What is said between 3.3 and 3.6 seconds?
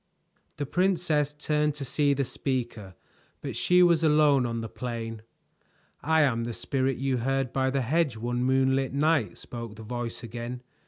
but